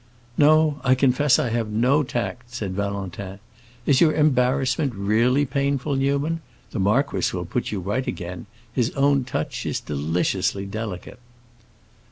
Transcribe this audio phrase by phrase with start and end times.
[0.35, 3.37] "No, I confess I have no tact," said Valentin.
[3.85, 6.41] "Is your embarrassment really painful, Newman?
[6.71, 11.19] The marquis will put you right again; his own touch is deliciously delicate."